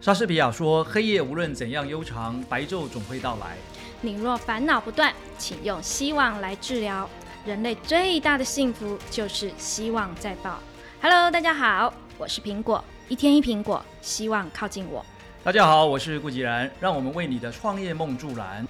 [0.00, 3.56] 莎士比亚说：“黑夜无论怎样悠长，白昼总会到来。
[4.00, 7.08] 你若烦恼不断，请用希望来治疗。
[7.44, 10.60] 人类最大的幸福就是希望在爆。
[11.00, 15.04] Hello，大家好，我是苹果，一天一苹果，希望靠近我。”
[15.42, 18.66] 大家好，我是顾吉然，让我们为你的创业梦助燃。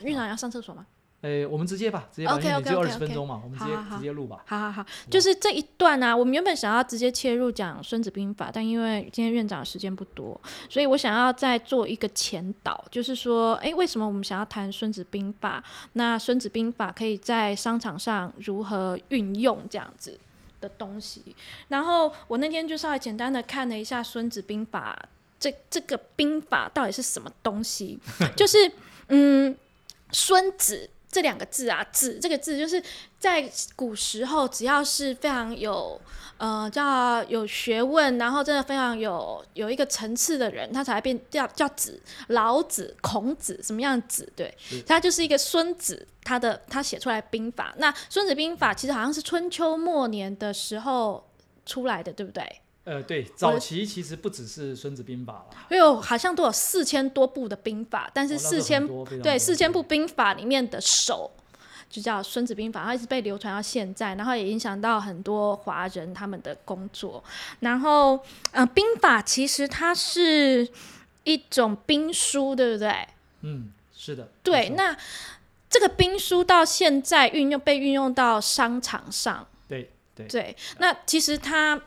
[0.00, 0.84] 院长要上厕所吗？
[1.22, 4.42] 诶，我们直接吧，直接吧，OK，OK，因为你只有二十分钟嘛，我们直接直接录吧。
[4.46, 15.62] 好好好，就是这一段啊，我们原本想要直接切入讲《孙子兵法》，但因为今天院长时间不多，所以我想要再做一个前导，就是说，哎，为什么我们想要谈《孙子兵法》？
[15.92, 20.18] 那《孙子兵法》可以在商场上如何运用这样子
[20.58, 21.36] 的东西？
[21.68, 24.98] 然后我那天就稍微简单的看了一下《孙子兵法》
[25.38, 28.00] 这这个兵法到底是什么东西，
[28.34, 28.56] 就是
[29.08, 29.54] 嗯，
[30.12, 30.88] 孙子。
[31.10, 32.82] 这两个字啊，子这个字就是
[33.18, 36.00] 在古时候，只要是非常有
[36.38, 42.00] 呃叫有学问，然后真的非常有有一个层次的人，他才会变叫叫子。
[42.28, 44.32] 老子、孔子什么样子？
[44.36, 47.74] 对，他就是一个孙子，他的他写出来兵法。
[47.78, 51.28] 那《孙子兵法》其实好像是春秋末年的时候
[51.66, 52.60] 出来的，对不对？
[52.84, 58.84] 呃，对，早期其实不只是《孙子兵法》了，因为好像都有四千多部的兵法，但是四千
[59.22, 61.30] 对四千部兵法里面的首
[61.90, 67.22] 就叫《孙子兵法》，它一直被流传到现在，然后也影响到很多华人他们的工作。
[67.60, 68.18] 然后，
[68.52, 70.66] 呃，兵法其实它是
[71.24, 73.06] 一种兵书，对不对？
[73.42, 74.96] 嗯，是的，对，那
[75.68, 80.26] 这个兵书到现在运用被运用到商场上，对对。
[80.26, 81.80] 对，那其实它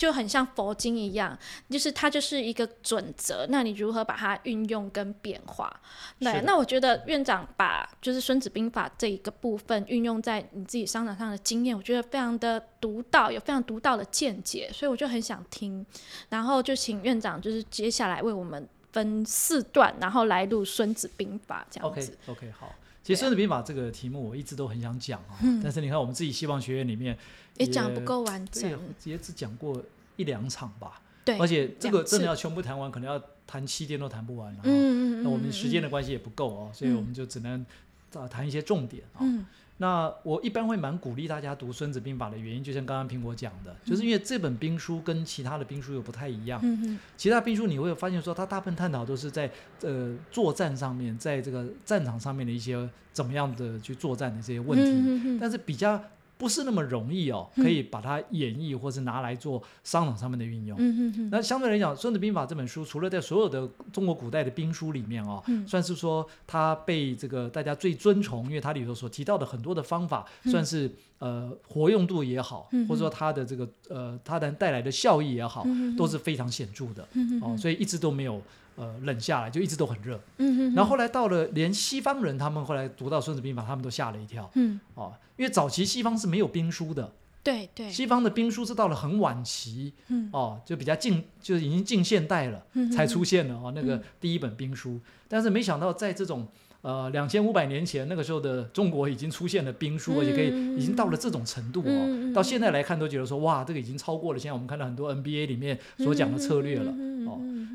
[0.00, 5.70] 就很像佛经一样，就是它就是一个准则，那你如何把它运用跟变化？
[6.18, 15.84] 对，那我觉得院长把就是《孙子兵法》这一个部分运用在你自己商场上的经验，我觉得非常的独到，有非常独到的见解，所以我就很想听，
[16.30, 22.16] 然后就请院长就是接下来为我们分四段，然后来录《孙子兵法》这样 OK 子。
[22.26, 22.74] OK 好。
[23.10, 27.18] 其实《孙子兵法》这个题目我一直都很想讲啊，但是你看我们自己希望学院里面
[27.56, 28.70] 也讲不够完整，，
[29.02, 29.82] 也只讲过
[30.14, 34.54] 一两场吧，对，而且这个真的要全部谈完，可能要谈七天都谈不完。
[34.62, 37.66] 嗯嗯嗯，那我们嗯时间的关系也不够哦，所以嗯我们就只能
[38.14, 39.20] 啊谈一些重点啊。
[39.20, 39.44] 嗯。
[39.82, 46.60] 那我一般会蛮鼓励大家读《孙子兵法》的原因，就像刚刚苹果讲的，就是因为这本兵书跟其他的兵书又不太一样。
[46.62, 49.50] 嗯嗯其他兵书你会发现说，它大部分探讨都是在
[49.80, 55.38] 呃作战上面，在这个战场上面的一些怎么样的去作战的这些问题，嗯嗯嗯。
[55.40, 55.98] 但是比较
[56.40, 57.62] 不是那么容易哦，嗯。
[57.62, 60.76] 可以把它演绎或是拿来做商场上面的运用。
[60.80, 65.68] 嗯嗯嗯那相对来讲，《孙子兵法》这本书，除了在所有的中国古代的兵书里面哦，嗯。
[65.68, 70.50] 算是说它被这个大家最尊崇，因为它里头所提到的很多的方法，嗯。
[70.50, 78.40] 算是呃活用度也好，嗯或者说它的这个呃它能带来的效益也好，嗯都是非常显著的嗯哦，所以一直都没有
[78.80, 80.18] 呃冷下来，就一直都很热。
[80.38, 92.64] 嗯嗯，然后后来到了连西方人，他们后来读到《孙子兵法》，他们都吓了一跳嗯，哦，因为早期西方是没有兵书的，对对，西方的兵书是到了很晚期嗯哦，就比较近，就是已经近现代了。
[92.72, 94.98] 嗯才出现了哦，那个嗯第一本兵书。
[95.28, 96.46] 但是没想到，在这种
[96.82, 102.32] 呃两千五百年前，那个时候的中国已经出现了兵书，而且可以嗯已经到了这种程度哦。
[102.34, 106.92] 到现在来看，都觉得说哇，这个已经超过了现在我们看到很多 NBA 里面所讲的策略了。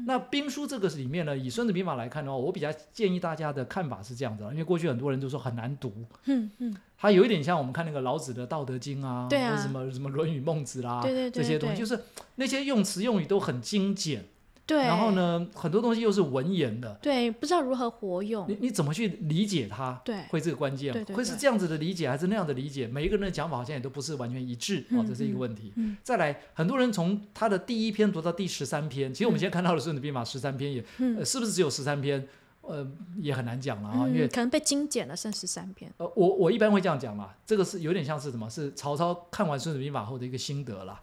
[0.06, 5.92] 那兵书这个里面呢，以《孙子兵法》来看的话，我比较建议大家的看法是这样子的，因为过去很多人都说很难读，
[6.26, 9.52] 嗯嗯，它有一点像我们看那个老子的《道德经》啊，对啊。
[9.52, 12.00] 或者什么什么《论语》《孟子》啦，对对对这些东西，就是
[12.36, 14.26] 那些用词用语都很精简。
[14.66, 15.12] 对，然后？
[15.12, 20.02] 呢，很多东西又是文言的，对，不知道如何活用你，你怎么去理解它？
[20.04, 22.88] 对会这个关键，对对对会是这样子的理解，还是那样的理解？
[22.88, 25.72] 每一个人的讲法好像也都不是完全一致哦，嗯这是一个问题。
[25.76, 30.84] 嗯再来，很多人从他的第一篇读到第十三篇，其实我们现在看到的《孙子兵法》十三篇也，
[31.24, 32.28] 是不是只有十三篇？
[32.68, 32.84] 呃，
[33.18, 38.50] 也很难讲了啊，因为嗯，可能被精简了，剩十三篇，呃，我我一般会这样讲啦，这个是有点像是什么？
[38.50, 41.00] 是曹操看完《孙子兵法》后的一个心得啦。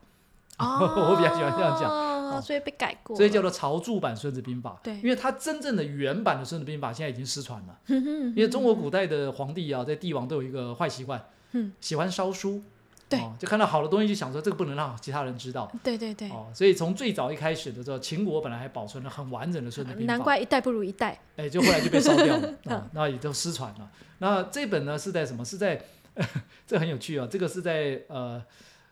[0.59, 1.89] 我比较喜欢这样讲
[2.39, 4.79] 哦，所以被改过，所以叫做曹著版《孙子兵法》。
[4.85, 7.79] 对因为它真正的原版的《孙子兵法》现在已经失传了。
[7.89, 12.63] 因为中国古代的皇帝啊，在帝王都有一个坏习惯，嗯，喜欢烧书。
[13.09, 15.71] 对哦，就看到好的东西就想说这个不能让其他人知道。
[15.85, 23.91] 对对对，哦，所以从最早一开始的时候，秦国本来还保存了很完整的《孙子兵法》，难怪一代不如一代，哎，就后来就被烧掉了嗯啊， 那也都失传了。
[24.19, 25.45] 那这本呢是在什么？
[25.45, 25.79] 是在
[26.67, 28.43] 这很有趣啊，这个是在呃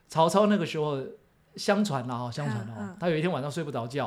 [0.09, 1.03] 曹操那个时候
[1.57, 4.07] 相传了啊，相传了嗯嗯啊，他有一天晚上睡不着觉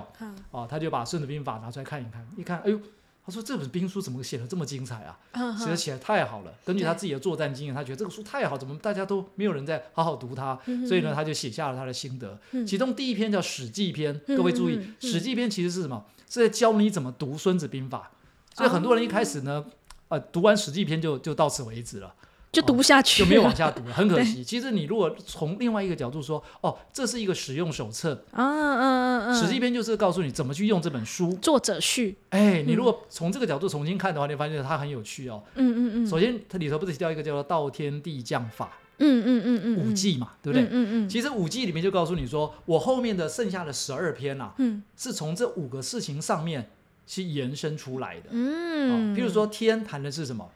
[0.51, 2.79] 哦啊，他就把《孙子兵法》拿出来看一看，一看，哎呦，
[3.25, 5.55] 他说这本兵书怎么写的这么精彩啊？
[5.57, 6.53] 写的起来太好了。
[6.65, 10.57] 根据他自己的作战经验，他觉得这个书太好，怎么大家都没有人在好好读它？
[10.65, 12.39] 嗯所以呢，他就写下了他的心得。
[12.51, 16.05] 嗯其中第一篇叫《史记篇》，嗯各位注意，史记篇》其实是什么？
[16.29, 18.11] 是在教你怎么读《孙子兵法》。
[18.57, 19.65] 所以很多人一开始呢，
[20.07, 22.13] 呃，读完《史记篇就》就到此为止了。
[22.53, 24.43] 就读不下去了，就没有往下读了，很可惜。
[24.43, 31.33] 其实你如果从另外一个角度说，哦，这是一个使用手册，啊嗯嗯嗯，《史记篇》就是告诉你怎么去用这本书。
[31.41, 35.41] 作者序，哎，你如果从这个角度重新看的话，你会发现它很有趣哦。
[35.55, 40.67] 嗯嗯嗯，首先，它里头不是提到一个叫做“道天地将法嗯嗯嗯”嗯，五季嘛，对不对？
[40.67, 46.69] 嗯嗯嗯，其实五季里面就告诉你说，我后面的剩下的十二篇啊，嗯是从这五个事情上面
[47.07, 48.27] 去延伸出来的。
[48.29, 50.47] 嗯，哦，譬如说天谈的是什么？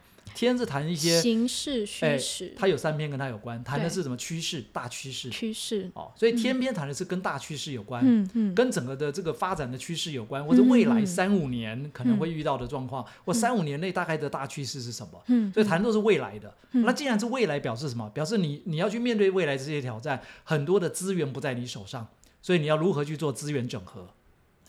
[0.46, 5.30] 天是谈一些，形势哎虚实，它有三篇跟它有关，谈的是什么趋势、大趋势。
[5.30, 15.22] 趋势，哦，所以天篇谈的是跟大趋势有关，嗯嗯，跟整个的这个发展的趋势有关，或者未来三五年可能会遇到的状况，或三五年内大概的大趋势是什么。
[15.26, 16.54] 嗯，所以谈的都是未来的。
[16.72, 18.08] 嗯那既然是未来，表示什么？
[18.10, 22.06] 表示你你要去面对未来这些挑战，很多的资源不在你手上，
[22.42, 24.08] 所以你要如何去做资源整合？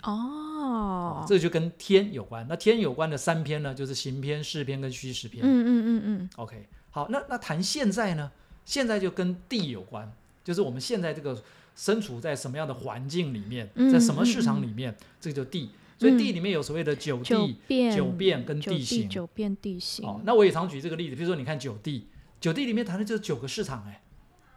[0.04, 2.46] 哦，这就跟天有关。
[2.50, 5.44] 那天有关的三篇呢，就是行篇、事篇跟虚实篇。
[5.44, 8.32] 嗯嗯嗯嗯 OK，好，那那谈现在呢？
[8.66, 10.12] 现在就跟地有关，
[10.44, 11.42] 就是我们现在这个
[11.76, 15.72] 身处在什么样的环境里面，嗯在什么市场里面，这个就地。
[15.98, 19.10] 所以地里面有所谓的九九地、变九变跟地形。
[19.10, 22.08] 九变地形，哦，那我也常举这个例子，比如说你看九地，
[22.40, 24.02] 九地里面谈的就是九个市场，哎，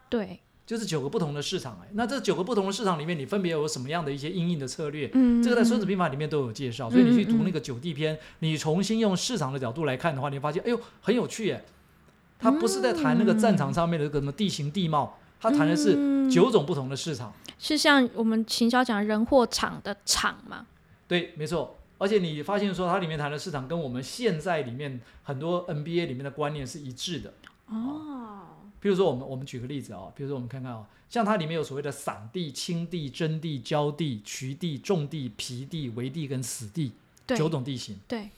[0.09, 0.39] 对，
[0.73, 5.11] 就是九个不同的市场，哎，那这九个不同的市场里面，你分别有什么样的一些应应的策略？
[5.13, 11.63] 嗯，这个在《孙子子兵法》里面都有介绍，所以你去读那个九地篇，你重新用市场的角度来看的话，你会发现，哎呦，很有趣耶！
[12.39, 17.35] 它不是在谈那个战场上面的个什么地形地貌，他谈的是嗯九种不同的市场。
[17.59, 20.67] 是像我们秦霄讲人货场的场嘛，
[21.07, 21.77] 对，没错。
[21.99, 27.35] 而且你发现说，它里面谈的市场跟我们现在里面很多 NBA 里面的观念是一致的。
[27.67, 36.91] 哦，比如说，我们我们举个例子啊、比如说我们看看啊、像它里面有所谓的散地、青地、真地、焦地、渠地、重地、皮地、围地跟死地
[37.29, 37.97] 九种地形。
[38.09, 38.29] 对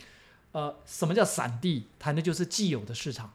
[0.52, 1.84] 呃，什么叫散地？
[1.98, 3.32] 谈的就是既有的市场，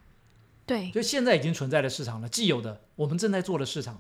[0.68, 4.00] 对，就现在已经存在的市场了，既有的我们正在做的市场。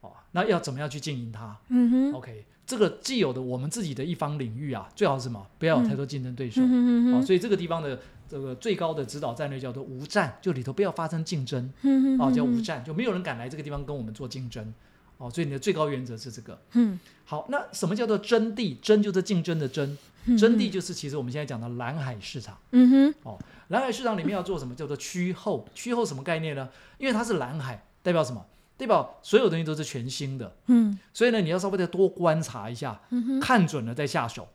[0.00, 5.46] 哦，那要怎么样去经营它嗯哼，？OK，这个既有的我们自己的一方领域啊，最好是什么？
[5.58, 6.62] 不要有太多竞争对手。
[6.62, 8.00] 嗯哼嗯哦，所以这个地方的
[8.30, 11.68] 这个最高的指导战略叫做无战，就里头不要发生竞争。
[11.82, 14.72] 嗯 哼哦，叫无嗯战，就没有人敢来这个地方跟我们做竞争。
[15.18, 16.58] 哦，所以你的最高原则是这个。
[16.72, 18.78] 嗯，好，那什么叫做真地？
[18.80, 22.56] 真就是竞争的真，嗯真地，就是其实我们现在讲的蓝海市场。
[22.70, 23.38] 嗯哼，哦
[23.68, 24.74] 蓝海市场里面要做什么？
[24.74, 25.66] 叫做趋后。
[25.74, 26.68] 趋后什么概念呢？
[26.98, 28.46] 因为它是蓝海，代表什么？
[28.76, 32.98] 代表所有东西都是全新的，嗯所以呢，你要稍微再多观察一下，
[33.42, 34.48] 看准了再下手。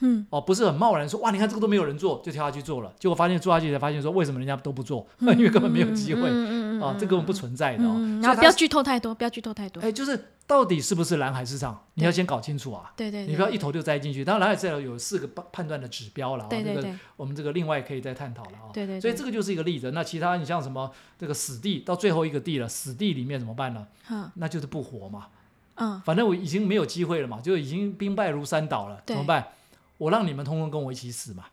[0.00, 5.06] 嗯哦，不是很贸然说哇，你看这个都没有人做，就跳下去做了，结果发现做下去才发现说为什么人家都不做？
[5.20, 6.22] 因为根本没有机会。
[6.24, 7.96] 嗯啊，这根本不存在的哦。
[8.20, 12.92] 然后不要剧透太多，不要剧透太多，哎，就是到底是不是蓝海市场，你要先搞清楚啊。
[12.96, 14.24] 对对，你不要一头就栽进去。
[14.24, 16.84] 当然，蓝海市场有四个判判断的指标了啊，这个
[17.16, 18.66] 我们这个另外可以再探讨了啊。
[18.72, 19.92] 对对，所以这个就是一个例子。
[19.92, 23.86] 那其他你像什么这个死地，到最后一个地了，死地里面怎么办呢？
[24.10, 25.26] 嗯那就是不活嘛。
[25.76, 29.46] 嗯反正我已经没有机会了嘛，就已经兵败如山倒了，怎么办？
[30.02, 31.44] 我让你们通通跟我一起死嘛。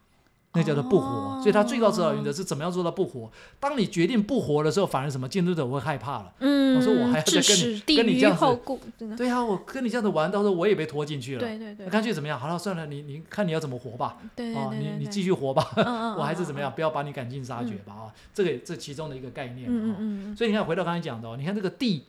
[0.54, 3.31] 那叫做不活，哦所以他最高指导原则是怎么样做到不活。
[3.60, 6.34] 当你决定不活的时候，反而什么监督者会害怕了。
[6.40, 8.44] 嗯，我说我还要再跟你跟你这样子
[9.16, 11.40] 对啊，我跟你这样子玩，到时候我也被拖进去了。
[11.40, 12.40] 对对对那，干脆怎么样？
[12.40, 14.18] 好了，算了，你你看你要怎么活吧。
[14.35, 15.69] 对啊，你你继续，活吧，
[16.18, 16.74] 我还是怎么样，嗯？
[16.74, 18.04] 不要把你赶尽杀绝吧啊。
[18.33, 19.71] 这个这其中的一个概念啊。
[19.71, 22.06] 嗯嗯嗯所以你看，回到刚才讲的哦，你看这个地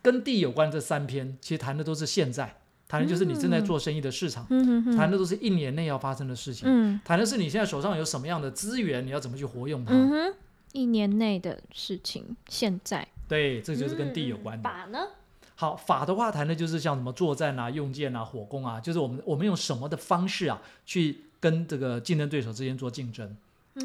[0.00, 2.54] 跟地有关这三篇，其实谈的都是现在，
[2.92, 4.46] 谈的就是你正在做生意的市场，
[4.94, 9.94] 谈的都是一年内要发生的事情，嗯谈的是你现在手上有什么样的资源，你要怎么去活用它。
[9.94, 10.34] 嗯，
[10.72, 14.68] 一年内的事情，现在对，这就是跟地有关的。
[14.68, 15.06] 法呢？
[15.54, 23.34] 好，法的话谈的就是像什么作战啊、用剑啊、火攻啊，就是我们我们用什么的方式啊，去跟这个竞争对手之间做竞争。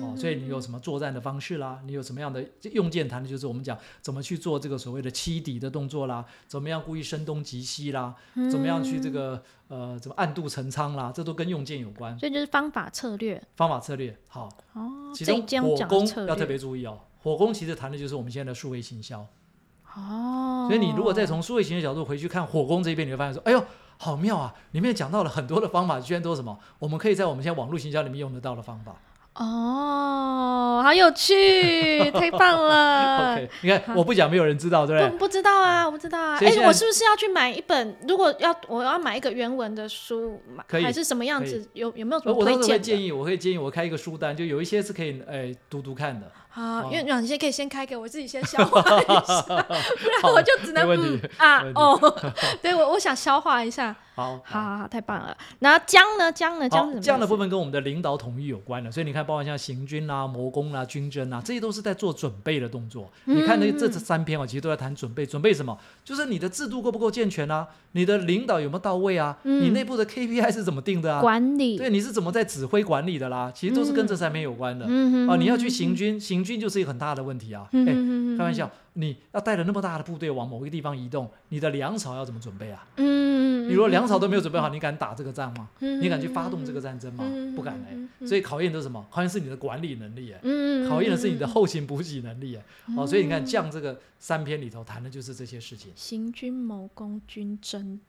[0.02, 1.80] 哦，所以你有什么作战的方式啦？
[1.86, 8.14] 你有什么样的用剑谈的，就是我们讲怎么去做这个所谓的欺敌的动作啦，怎么样故意声东击西啦，
[8.52, 12.20] 怎么样去这个呃怎么暗度陈仓啦，这都跟用剑有关。
[12.20, 17.00] 所以就是方法策略方法策略好，哦，其中火攻要特别注意哦。
[17.20, 19.26] 火攻其实谈的就是我们现在的数位行销，
[19.96, 23.64] 哦，所以你如果再从数位行销角度回去看火攻这一边，你会发现说，哎呦，
[23.98, 24.54] 好妙啊！
[24.72, 26.60] 里面讲到了很多的方法，居然都是什么？
[26.78, 28.96] 我们可以在我们现在网络行销里面用得到的方法。
[29.40, 35.12] 哦，好有趣，太棒了 OK，你看我不讲，没有人知道，对不对？
[35.12, 36.38] 不不知道啊，我不知道啊。
[36.42, 37.96] 哎、我是不是要去买一本？
[38.08, 41.64] 如果要我要买一个原文的书，买可以还是什么样子？
[41.74, 42.84] 有有没有什呃我当时会么推荐的？
[42.84, 46.32] 建议，我会建议我开一个书单，就有一些是可以哎读读看的。
[46.58, 52.00] 好，哦院长，你先可以先开给我自己先消化一下， 不然我就只能嗯啊哦，
[52.64, 53.96] 对我我想消化一下。
[54.16, 55.38] 好，好好好，太棒了。
[55.60, 56.32] 然后姜呢？
[56.32, 56.68] 姜呢？
[56.68, 57.02] 姜是什好，么？
[57.02, 63.08] 这样的部分跟我们的领导统一有关的，所以你看，包括像行军啊、魔宫啊、军争啊，这些都是在做准备的动作。
[63.26, 65.78] 你看那嗯这这三篇哦，其实都在谈准备，准备什么？
[66.08, 67.68] 就是你的制度够不够健全啊？
[67.92, 69.38] 你的领导有没有到位啊？
[69.44, 71.20] 嗯你内部的 KPI 是怎么定的啊？
[71.20, 71.78] 管理。
[71.78, 73.52] 对，你是怎么在指挥管理的啦？
[73.54, 74.86] 其实都是跟这三面有关的。
[74.88, 77.68] 嗯啊，你要去行军，行军就是一个很大的问题啊。
[77.74, 82.88] 哎，嗯开玩笑，你要带着那么大的部队往某一个地方移动，你的粮草要怎么准备啊？
[82.96, 85.70] 嗯，你如果粮草都没有准备好，你敢打这个仗吗？
[85.80, 87.26] 嗯你敢去发动这个战争吗？
[87.56, 88.26] 不敢哎。
[88.26, 89.06] 所以考验的是什么？
[89.12, 92.64] 考验是你的管理能力哎，嗯考验的是你的后勤补给能力哎。
[92.98, 95.92] 哦，所以你看，将这个三篇里头谈的就是这些事情。
[95.96, 98.00] 行军谋攻军争，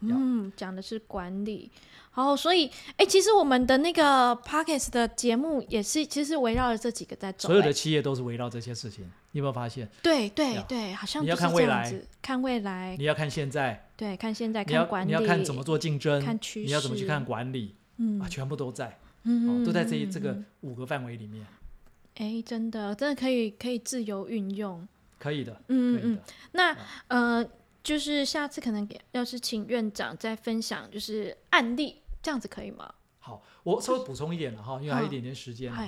[0.00, 1.70] 嗯，讲的是管理。
[2.10, 9.08] 好，所以，哎、其实我们的那个 Pockets 的节目也是，其实围绕着这几个在走、所有的企业都是围绕这些事情，
[9.38, 9.88] 你有没有发现？
[10.02, 21.46] 对对呀对，好像你要看未来看未来，你要看现在，对，看现在，你要你要看怎么做竞争，看趋势，你要怎么去看管理嗯啊，全部都在嗯哦，都在这这个嗯五个范围里面，
[22.16, 24.86] 哎、真的，真的可以可以自由运用。
[25.20, 26.18] 可以的，可嗯嗯。
[26.50, 26.76] 那
[27.06, 27.48] 呃，
[27.84, 32.92] 就是下次可能给要是请院长再分享就是案例，这样子可以吗？
[33.20, 35.84] 好，我稍微补充一点了哈，因为还有一好点点时间哈。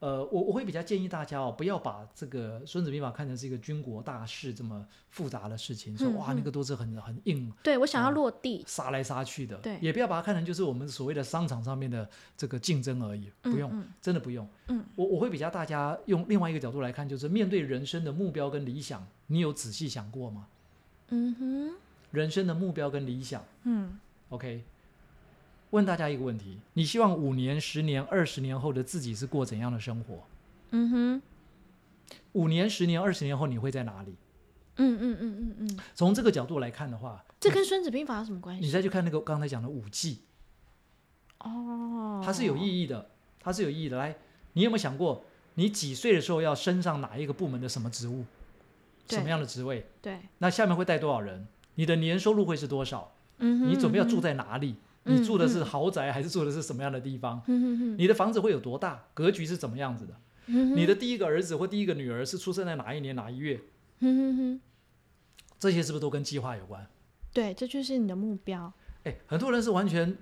[0.00, 9.56] 呃，我我会比较建议大家哦，不要把这个《孙子兵法》看成是一个军国大事这么复杂的事情，说嗯哇那个都是很很硬，对我想要哦落地，杀来杀去的。
[9.56, 14.48] 对也不要把它看成就是我们所谓的商场上面的这个竞争而已，不用，嗯真的不用。
[14.68, 20.46] 嗯，我我会比较大家用另外一个角度来看，就是面对人生的目标跟理想，你有仔细想过吗？
[21.08, 21.74] 嗯哼，
[22.12, 24.62] 人生的目标跟理想嗯，OK。
[25.70, 30.24] 问大家一个问题：你希望五年、十年、二十年后的自己是过怎样的生活？
[30.70, 31.22] 嗯哼，
[32.32, 34.14] 五年、十年、二十年后你会在哪里？
[34.76, 38.64] 嗯嗯嗯嗯嗯，从这个角度来看的话，这跟《孙子兵法》有什么关系？
[38.64, 40.20] 你再去看那个刚才讲的五季，
[41.40, 43.10] 哦，它是有意义的，
[43.40, 43.98] 它是有意义的。
[43.98, 44.16] 来，
[44.52, 48.24] 你有没有想过，你几岁的时候要升上哪一个部门的什么职务，
[49.08, 49.84] 什么样的职位？
[50.00, 51.46] 对，那下面会带多少人？
[51.74, 53.12] 你的年收入会是多少？
[53.38, 54.70] 嗯哼，你准备要住在，在哪里？
[54.70, 54.76] 嗯
[55.08, 57.42] 你住的是嗯豪宅还是住的是什么样的地方？
[57.96, 59.04] 你的房子会有多大？
[59.14, 60.14] 格局是怎么样子的？
[60.46, 63.60] 你的，第一个儿子或第一个女儿是出生在哪一年哪一月？
[65.58, 66.86] 这些是不是都跟计划有关？
[67.32, 68.72] 对，这就是你的目标，
[69.04, 70.16] 哎，很多人是完全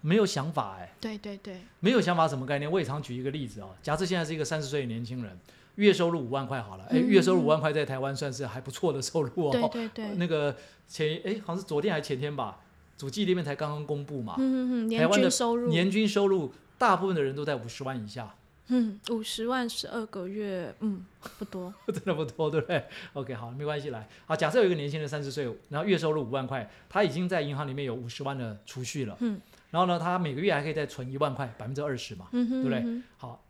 [0.00, 2.70] 没有想法，哎，对对对，没有想法什么概念？
[2.70, 5.38] 我也常举一个例子哦，假设现在是一个三十岁的年轻人，
[5.76, 9.50] 月收入五万块好了，哎，嗯月收入五万块在台湾算是还不错的收入哦。
[9.52, 10.54] 对对对，那个
[10.86, 12.60] 前哎好像是昨天还前天吧，
[13.00, 18.34] 主计那边才刚刚公布嘛，嗯嗯嗯，年台湾的均收入，年均收入大部分的人都在五十万以下，
[18.68, 21.02] 嗯， 五十万十二个月，嗯，
[21.38, 29.40] 不多， 真的不多，对不对？OK，好，没关系，来，好，假设有一个年轻人三十岁，然后月收入五万块，他已经在银行里面有五十万的储蓄了，嗯，
[29.70, 32.80] 然后呢，他每个月还可以再存一万块，百分之二十嘛，嗯哼，对不对？
[32.84, 33.42] 嗯好，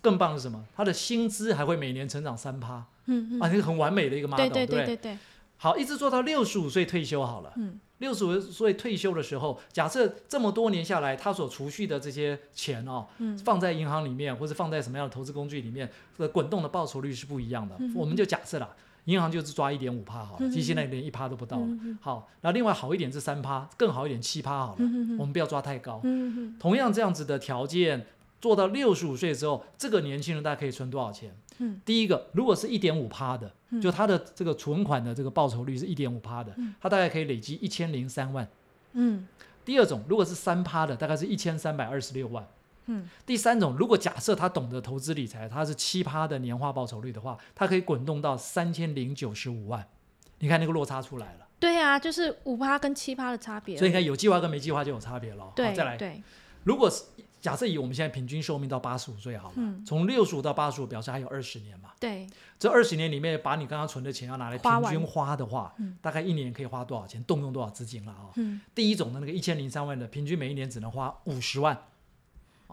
[0.00, 0.64] 更棒的是什么？
[0.74, 3.40] 他的薪资还会每年成长三趴，嗯嗯。
[3.40, 5.18] 啊，嗯，那个很完美的一个 model，对对不对对对，
[5.56, 7.52] 好，一直做到六十五岁退休好了。
[7.56, 17.76] 嗯六十五岁退休的时候，假设这么多年下来，他所储蓄的这些钱哦，嗯放在银行里面，或者放在什么样的投资工具里面，这个滚动的报酬率是不一样的。
[17.78, 18.68] 嗯我们就假设啦，
[19.04, 21.68] 银行就是抓一点五趴好了，嗯其实现在连一趴都不到了。
[22.00, 24.78] 好，那另外好一点是三趴，更好一点七趴好了，
[25.18, 26.00] 我们不要抓太高。
[26.02, 28.04] 嗯同样这样子的条件，
[28.42, 31.34] 做到六十五岁之后，这个年轻人大概可以存多少钱？
[31.58, 38.46] 嗯第一个，如果是一点五趴的，嗯就他的这个存款的这个报酬率是一点五趴的嗯，他大概可以累积一千零三万。
[38.94, 39.26] 嗯
[39.64, 42.44] 第二种，如果是三趴的，大概是一千三百二十六万。
[42.86, 49.86] 嗯第三种，如果假设他懂得投资理财，他是七趴的年化报酬率的话，他可以滚动到三千零九十五万。
[50.40, 55.52] 你看那个落差出来了，对啊，就是五趴跟七趴的差别，所以你看有计划跟没计划就有差别了。
[55.54, 56.20] 对好，再来，对，
[56.64, 57.04] 如果是
[57.42, 59.84] 假设以我们现在平均寿命到八十五岁好了，嗯。
[59.84, 61.90] 从六十五到八十五，表示还有二十年嘛。
[61.98, 62.24] 对，
[62.56, 65.98] 这二十年里面，把你刚刚存的钱要拿来平均花的话，嗯。
[66.00, 68.60] 大概一年可以花多少钱，动用多少资金了啊、嗯。
[68.76, 71.76] 第一种的那个一千零三万的，平均每一年只能花五十万，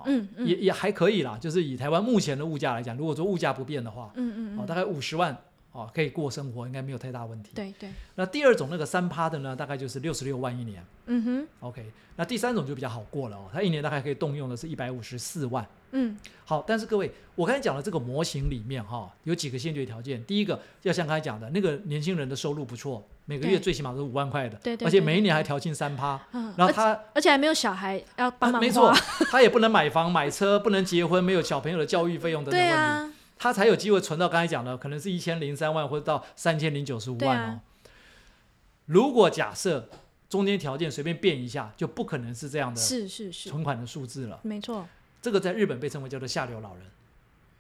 [0.06, 0.48] 嗯嗯。
[0.48, 1.36] 也也还可以啦。
[1.42, 5.36] 就是以台湾目前的物价来讲，如果说物价不变的话，嗯嗯，大概五十万
[5.80, 7.52] 哦，可以过生活，应该没有太大问题。
[7.56, 10.84] 对对，那第二种那个三趴的呢，大概就是六十六万一年。
[11.06, 11.86] 嗯哼，OK，
[12.18, 15.66] 那第三种就比较好过了哦，它一年大概可以动用的是一百五十四万。
[15.92, 20.24] 嗯好，但是各位，我刚才讲的这个模型里面哈，有几个先决条件。
[20.26, 26.20] 第一个，要像刚才讲的那个年轻人的收入不错，每个月最起码都是五万块的，对对而且每一年还调进三趴。
[26.34, 28.94] 嗯，然后他而且还没有小孩要帮忙啊没错，，
[29.32, 37.44] 他也不能买房买车，不能结婚，没有小朋友的教育费用等等问题，对啊，他才有机会存到刚才讲的，可能是一千零三万或者到三千零九十五万哦。
[37.44, 37.62] 啊
[38.86, 39.88] 如果假设
[40.28, 44.40] 中间条件随便变一下，就不可能是这样的是是是，存款的数字了。
[44.44, 44.88] 没错。
[45.22, 46.86] 这个在日本被称为叫做下流老人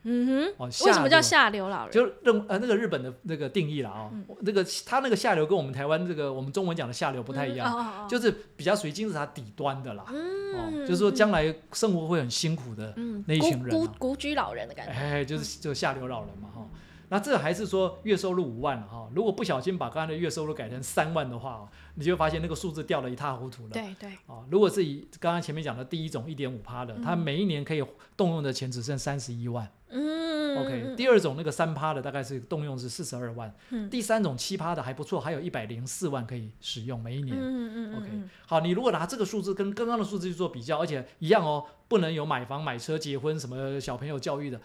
[0.03, 0.69] 嗯哦。
[0.69, 1.91] 哼，为什么叫下流老人？
[1.91, 10.05] 就认呃那个日本的那个定义啦哦，嗯那个他那个下流跟我们台湾这个我们中文讲的下流不太一样，嗯哦哦哦就是比较属于金字塔底端的啦。
[10.09, 14.91] 嗯哦，就是说将来生活会很辛苦的，嗯那一群人孤啊孤孤居老人的感觉。
[14.93, 16.67] 哎，就是就下流老人嘛哈。
[17.09, 23.69] 那这还是说月收入五万了哈，如果不小心把刚才的月收入改成三万的话哦，你就会发现那个数字掉得一塌糊涂了。
[23.71, 27.83] 对对，啊，如果是以刚刚前面讲的第一种一点五趴的，它每一年可以
[28.15, 29.69] 动用的钱只剩三十一万。
[29.91, 37.35] 嗯 OK，第二种那个三趴的大概是动用是四十二万，嗯第三种七趴的还不错，还有一百零四万可以使用每一年。
[37.35, 44.59] 嗯嗯嗯 OK，嗯好，你如果拿这个数字跟刚刚的数字去做比较，而且一样哦，不能有买房、买车、结婚什么小朋友教育的，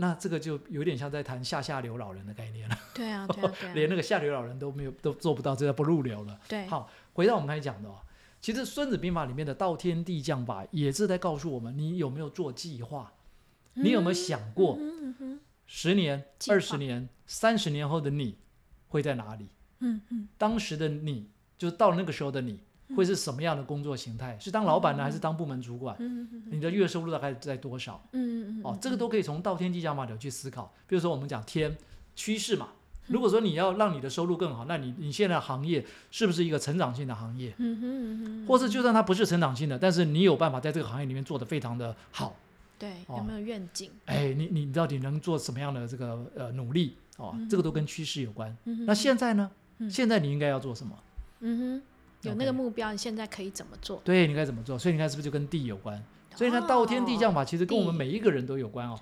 [0.00, 6.40] 那这个就有点像在谈下下流老人的概念了，对啊 对啊对啊，连那个下流老人都没有都做不到，这叫不入流了。
[6.48, 7.98] 对，好，回到我们刚才讲的哦，
[8.40, 13.12] 其实《孙子兵法》里面的道天地将法也是在告诉我们，你有没有做计划？
[13.74, 18.38] 你有没有想过嗯嗯嗯十年、二十年、三十年后的你
[18.88, 19.48] 会在哪里？
[19.78, 22.60] 嗯嗯当时的你，就是到那个时候的你，
[22.96, 24.36] 会是什么样的工作形态？
[24.40, 25.96] 是当老板呢，还是当部门主管？
[26.50, 28.02] 你的月收入大概在多少？
[28.12, 30.72] 嗯嗯哦，这个都可以从道天地将法里去思考。
[30.86, 31.76] 比如说我们讲天
[32.16, 32.68] 趋势嘛，
[33.06, 37.54] 如果说你要让你的收入更好，那你你现在的行业是不是一个成长性的行业？
[37.58, 42.36] 嗯哼嗯，或是就算它不是成长性的，但是你有办法在这个行业里面做得非常的好，
[42.78, 43.90] 对，哦有没有愿景？
[44.06, 47.36] 哎，你你到底能做什么样的这个呃努力哦？
[47.48, 48.56] 这个都跟趋势有关。
[48.64, 49.50] 嗯那现在呢？
[49.78, 50.94] 嗯现在你应该要做什么？
[51.40, 51.82] 嗯哼，
[52.22, 54.00] 有那个目标，你现在可以怎么做？
[54.04, 54.78] 对，你该怎么做？
[54.78, 56.02] 所以你看是不是就跟地有关？
[56.36, 58.98] 所以你看道天地将法其实跟我们每一个人都有关哦。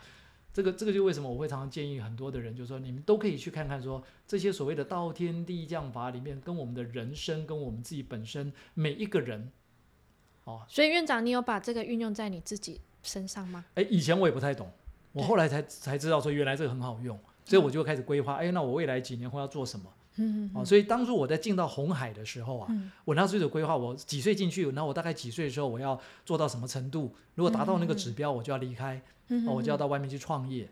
[0.53, 9.53] 这个这个就为什么我会常常建议很多的人，就是说你们都可以去看看说这些所谓的道天地将法里面，跟我们的人生，跟我们自己本身每一个人，
[10.45, 13.67] 哦，所以院长，你有把这个运用在你自己身上吗？
[13.75, 14.69] 哎，以前我也不太懂，
[15.13, 19.89] 我后来才才知道说原来这个很好用，所以我就开始规划，哎，那我未来几年会要做什么？
[20.19, 22.91] 嗯哦，所以当初我在进到红海的时候啊，嗯。
[23.05, 30.69] 我那时候有规划，我几岁进去，然后我大概几岁的时候我要做到什么程度，如果达到那个指标，我就要离开，嗯哦，我就要到外面去创业，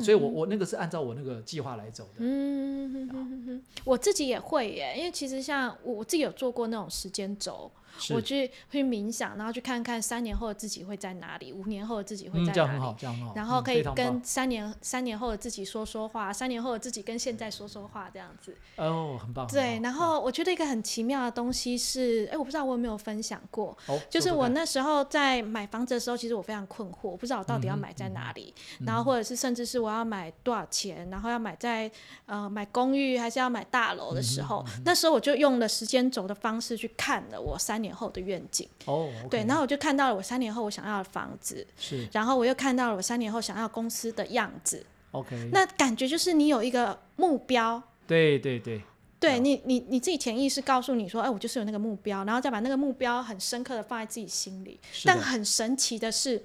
[0.00, 2.12] 所以我我那个是按照我那个计划来走的。
[2.18, 7.70] 嗯我自己也会耶，因为其实像我我自己有做过那种时间轴，
[8.10, 13.32] 我，去去冥想，然后去看看三年后的自己会在哪里，五年后的自己会嗯，在哪里，这样很好，这样很好。
[13.34, 18.56] 然后嗯可以跟三年三年后的自己说说话，三年后的自己跟现在说说话，这样子。
[18.76, 19.46] 哦，很棒。
[19.46, 31.90] 对，然后我觉得一个很奇妙的东西是，哎，我不知道我有没有分享过，哦，就是我那时候在买房子的时候，其实我非常困惑，我不知道我到底要买在哪里，嗯然后或者是甚至是我要买多少钱，然后要买在
[32.26, 42.08] 呃买公寓还是要买大楼的嗯时候，那时候我就用了时间轴的方式去看了我三年后的愿景，哦，对然后我就看到了我三年后我想要的房子，是。
[42.12, 47.82] 然后我又看到了我三年后想要公司的样子，OK，那感觉就是你有一个目标。
[48.06, 48.82] 对对对，
[49.20, 54.80] 对你，你你自己潜意识告诉你说，哎，我就是有那个目标，然后再把那个目标很深刻的放在自己心里。
[55.04, 56.42] 但很神奇的是，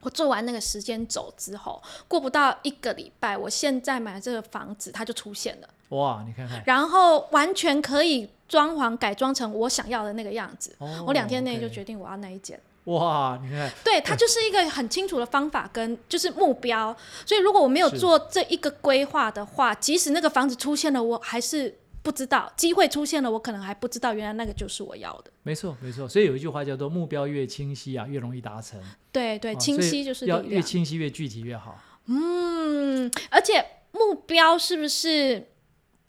[0.00, 10.76] 我做完那个时间轴之后，过不到一个礼拜，我现在买的这个房子它就出现了，哇，你看看，然后完全可以装潢改装成我想要的那个样子。
[10.76, 16.94] 哦我两天内就决定我要那一间，哇，你看，对，它就是一个很清楚的方法跟就是目标。
[17.24, 25.30] 所以如果我没有做这一个规划的话，即使那个房子出现了，我还是不知道；机会出现了，我可能还不知道原来那个就是我要的。
[25.44, 28.78] 没错没错，所以有一句话叫做目标越清晰啊，越容易达成。
[29.10, 30.42] 对对，清晰就是力要。
[30.42, 31.80] 越清晰越具体越好。
[32.04, 35.48] 嗯，而且目标是不是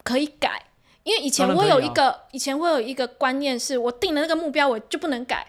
[0.04, 0.66] 可以改？
[1.04, 5.48] 因为以前我有一个，以前我有一个观念是，我定了那个目标，我就不能改。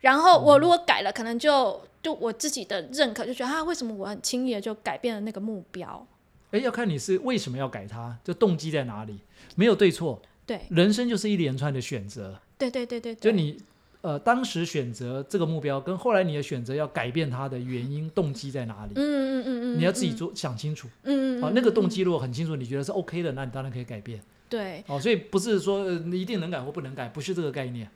[0.00, 6.06] 然后我如果改了，可能就就我自己的认可，就觉得啊，为什么我很轻易的就改变了那个目标？
[6.50, 9.18] 哎，要看你是为什么要改它，就动机在哪里，
[9.54, 12.40] 没有对错，对人生就是一连串的选择。
[12.56, 13.56] 对对对对对，就你
[14.00, 20.88] 呃当时选择这个目标，跟后来你的选择要改变它的原因、动机在哪里，嗯嗯嗯嗯，嗯，你要自己做想清楚。
[21.02, 24.20] 嗯嗯，好、嗯那个动嗯机如果很清楚，你觉得是 OK 的，那你当然可以改变。
[24.48, 27.88] 对，哦，所以不是说一定能改或不能改，不是这个概念。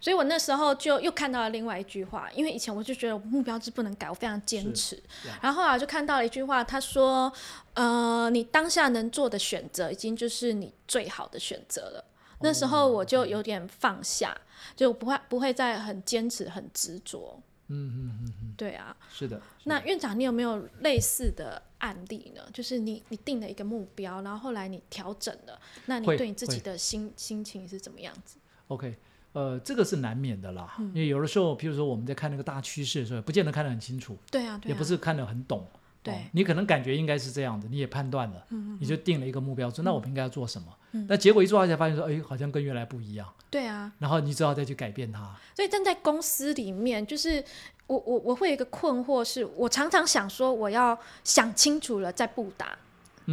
[0.00, 4.94] 所以我那时候就又看到了另外一句话，因为以前我就觉得我目标是不能改，我非常坚持。
[5.26, 7.32] 呀然后后来就看到了一句话，他说
[7.72, 12.04] ：“呃，你当下能做的选择，已经就是你最好的选择了。”
[12.42, 14.36] 那时候我就有点放下，
[14.76, 17.40] 就不会不会再很坚持、很执着。
[17.70, 19.40] 嗯嗯嗯嗯，对啊，是的。
[19.64, 22.42] 那院长，你有没有类似的案例呢？
[22.52, 28.96] 就是你你定了一个目标，然后后来你调整了，那你对你自己的心心情是怎么样子？OK，
[29.32, 35.66] 呃，这个是难免的啦，嗯因为有的时候，譬如说我们在看那个大趋势的时候，不见得看得很清楚，对啊，对啊，也不是看得很懂。
[36.02, 38.46] 对你可能感觉应该是这样的，你也判断了，
[38.78, 40.68] 你就定了一个目标，说那我们应该要做什么。
[41.06, 43.92] 那结果一做下来，才发现说，哎，好像跟原来不一样，对啊。
[43.98, 45.36] 然后你只好再去改变它。
[45.54, 47.44] 所以站在公司里面，就是
[47.86, 52.76] 我我我会有一个困惑是，我常常想说，我要想清楚了再布达，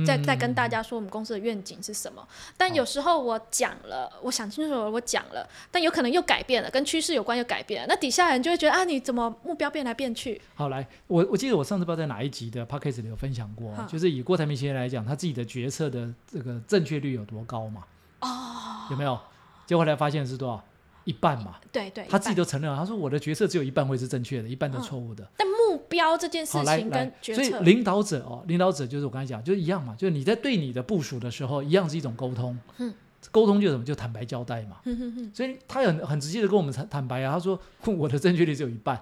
[0.05, 2.25] 再再跟大家说我们公司的愿景是什么。
[2.57, 7.87] 但有时候我讲了，我想清楚了，我讲了，但有可能又改变了，跟趋势有关又改变了。
[7.87, 10.41] 那底下人就会觉得啊，你怎么目标变来变去？
[10.55, 17.83] 好，来，我我记得我上次不知道在哪一集的 podcast 里有分享过，就是以郭台铭先生来讲，他自己的决策的这个正确率有多高嘛？
[18.21, 19.19] 哦，有没有？
[19.65, 20.63] 结果后来发现是多少？
[21.03, 21.55] 一半嘛。
[21.71, 25.25] 对对，他自己都承认了，他说我的决策只有一半会是正确的，一半都错误的。
[25.37, 25.47] 但
[25.77, 32.57] 目标这件事情跟，决所以，领导者哦，领导者就是我刚才讲，就是一样嘛，就是你在对你的部署的时候，一样是一种沟通。
[32.77, 32.93] 嗯，
[33.31, 33.85] 沟通就是什么？
[33.85, 34.77] 就坦白交代嘛。
[34.85, 38.95] 嗯哼哼，所以他很很直接的跟我们坦坦白啊，他说 我的正确率只有一半，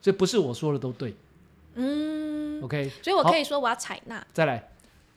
[0.00, 1.14] 所以不是我说的都对。
[1.74, 4.68] 嗯，OK，所以我可以说我要采纳，再来，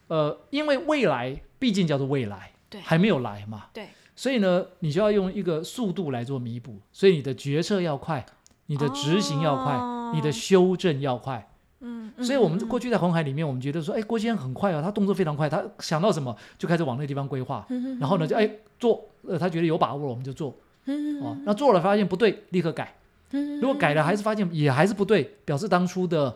[0.07, 2.79] 呃，因为未来毕竟叫做未来，对。
[2.81, 8.25] 还没有来嘛，对，所以呢，你就要用一个速度来做弥补，所以你的决策要快，
[8.67, 11.49] 你的执行要快，哦你的修正要快。
[11.81, 22.95] 嗯，所以我们嗯过去在红海里面，我们觉得说，哎，郭先生很快啊，他动作非常快，他想到什么就开始往那个地方规划，嗯然后呢就哎做，呃，他觉得有把握了，我们就做，嗯哦，那做了发现不对，立刻改，
[23.31, 26.35] 嗯如果改了还是发现也还是不对，表示当初的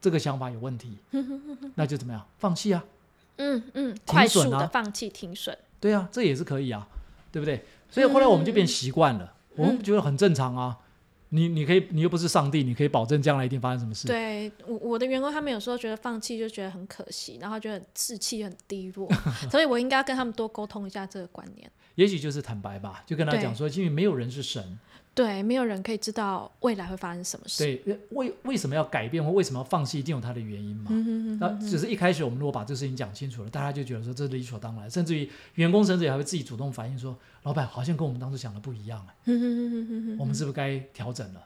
[0.00, 0.98] 这个想法有问题，
[1.76, 2.84] 那就怎么样，放弃啊，
[3.36, 4.58] 嗯嗯，快速损啊。
[4.58, 6.86] 的放弃停损，对啊，这也是可以啊，
[7.32, 7.64] 对不对？
[7.88, 10.76] 所以后来我们就变习惯了，我们觉得很正常啊。
[11.34, 14.06] 你你可以，你又不是上帝，你可以保证将来一定发生什么事。
[14.06, 19.08] 对我我的员工，他们有时候觉得放弃就觉得很可惜，然后觉得很士气很低落，
[19.50, 21.68] 所以我应该要跟他们多沟通一下这个观念。
[21.96, 24.78] 也许就是坦白吧，就跟他讲说，因为没有人是神，
[25.14, 27.62] 对，没有人可以知道未来会发生什么事。
[27.64, 30.90] 对，呃为为什么要改变或为什么要放弃，一定有它的原因嘛。
[30.90, 41.40] 嗯那只是一开始我们如果把这事情讲清楚了，大家就觉得说这是理所当然，甚至于员工甚至也还会自己主动反映说，老板好像跟我们当初想的不一样、哎嗯我们是不是该调整了？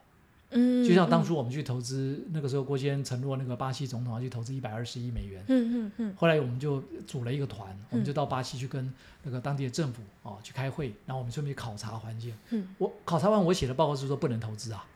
[0.50, 6.14] 嗯，就像当初我们去投资，那个时候郭先生承诺那个巴西总统要去投资一百二十亿美元，嗯嗯嗯。
[6.16, 8.90] 后来我们就组了一个团，我们就到巴西去跟
[9.24, 12.32] 那个当地的政府哦去开会，然后我们顺便考察环境。
[12.50, 14.87] 嗯，我考察完，我写的报告是说不能投资啊。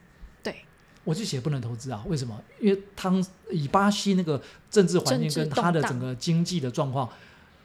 [0.43, 0.57] 对，
[1.05, 2.41] 我就写不能投资啊，为什么？
[2.59, 7.09] 因为当以巴西那个政治环境跟它的整个经济的状况，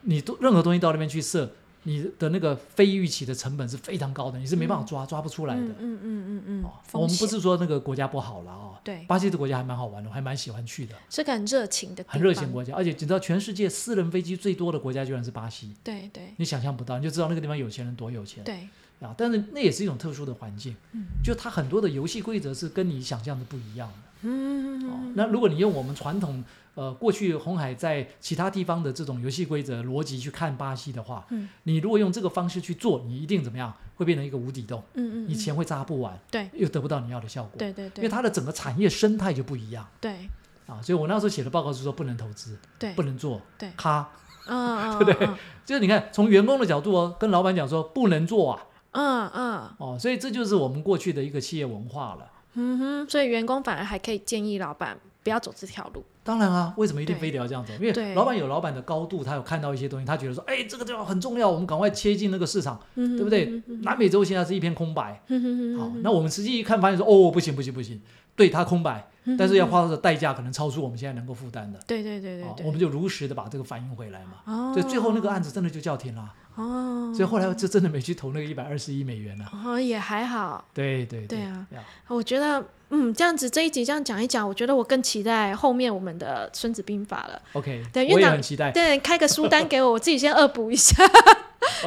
[0.02, 1.50] 你都任何东西到那边去设，
[1.88, 5.62] 你的那个非预期的成本是非常高的，你是没办法抓、抓不出来的。
[5.62, 18.68] 嗯嗯嗯嗯嗯哦，我们不是说那个国家不好了哦，对，巴西的国家还蛮好玩的，我还蛮喜欢去的，是个很热情的，很热情国家，而且你知道全世界私人飞机最多的国家居然是巴西，对对你想象不到，你就知道那个地方有钱人多有钱对，
[19.00, 19.16] 啊！
[19.18, 24.07] 但是那也是一种特殊的环境，嗯就它很多的游戏规则是跟你想象的不一样的。
[24.22, 26.44] 嗯哦，那如果你用我们传统
[26.76, 31.50] 呃过去红海在其他地方的这种游戏规则逻辑去看巴西的话，嗯。
[31.64, 33.74] 你如果用这个方式去做，你一定怎么样？
[33.96, 36.48] 会变成一个无底洞，嗯嗯，你钱会砸不完，对。
[36.54, 38.04] 又得不到你要的效果，对对对。
[38.04, 39.88] 因为它的整个产业生态就不一样。
[40.00, 40.30] 对。
[40.68, 40.80] 啊。
[40.84, 43.72] 所以我那时候写的报告是说不能投资，对，不能做，对。
[43.76, 44.08] 咔，
[44.48, 45.28] 嗯 嗯，对不对？
[45.28, 45.36] 嗯。
[45.66, 49.70] 就是你看从员工的角度哦，跟老板讲说不能做啊，嗯嗯。
[49.80, 52.28] 哦，所以这就是我们过去的一个企业文化了。
[52.58, 56.04] 嗯哼，所以员工反而还可以建议老板不要走这条路。
[56.24, 57.72] 当然啊，为什么一定非得要这样走？
[57.76, 63.62] 因为老板有老板的高度，他有看到一些东西，他觉得说，哎，这个地方很重要，我们赶快切进那个市场，嗯对不对？
[63.84, 68.02] 南美洲现在是一片空白，对好，那我们实际一看发现说，哦，不行不行不行，
[68.36, 74.42] 对它空白，嗯但是要花的代价可能超出我们现在能够负担的，对对对对对，哦我们就如实的把这个反映回来嘛。
[74.46, 79.46] 哦，所以最后那个案子真的就叫停了，哦，所以后来就真的没去投那个一百二十亿美元了。
[79.64, 81.66] 哦也还好，对对对啊
[82.08, 87.42] 我觉得嗯这样子这一集这样讲一讲，我觉得我更期待后面我们的《孙子兵法》了。
[87.54, 88.72] ，OK，对院长很期待。
[88.72, 90.96] 对，开个书单给我，我自己先恶补一下。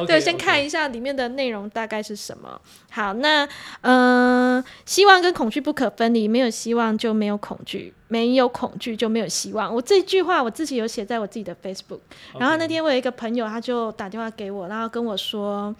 [0.07, 2.59] 对，先看一下里面的内容大概是什么。
[2.89, 3.47] 好，那
[3.81, 9.73] 嗯、呃希望跟恐惧不可分离，没有希望就没有恐惧，没有恐惧就没有希望。
[9.73, 11.99] 我这句话我自己有写在我自己的 Facebook。
[12.37, 15.73] 然后那天我有一个朋友，他就打电话给我，然后跟我说。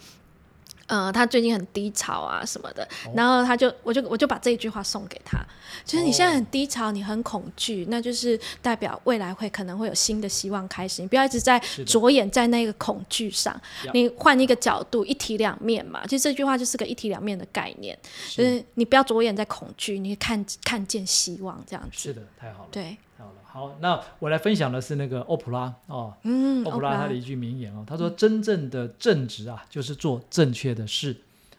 [0.91, 5.39] 呃，他最近很低潮啊什么的，然后他就我就我就把这一句话送给他，
[5.85, 13.57] 就是你现在很低潮，你很恐惧，那就是代表未来会可能会有新的希望开始，你不要一直在着眼在那个恐惧上
[13.93, 16.05] 你换一个角度，一体两面嘛。
[16.07, 17.97] 其实这句话就是个一体两面的概念，
[18.29, 21.97] 就是你不要着眼在恐惧，你看看见希望这样子。
[21.97, 22.83] 是的，太好了，对，
[23.17, 23.35] 太好了。
[23.51, 31.15] 好，那我来分享的是那个欧普拉哦，嗯，欧普拉他的一句名言哦，他说：“真正的正直啊，就是做正确的事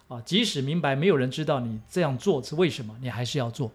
[0.09, 3.71] 啊，即使明白没有人知道你这样做是为什么，你还是要做。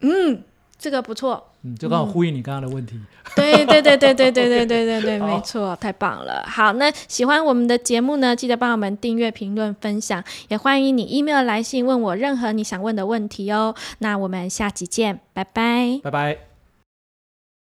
[0.00, 0.42] 嗯
[0.76, 2.98] 这个不错。”嗯，就刚好呼应你刚刚的问题。
[3.34, 6.44] 对对对对对对对对对对，好没错，太棒了。
[6.48, 13.74] 好，那喜欢我们的节目呢，记得帮我们订阅、评论、分享，也欢迎你 email 来信问我任何你想问的问题哦。
[13.98, 16.00] 那我们下集见，拜拜。
[16.02, 16.47] 拜拜。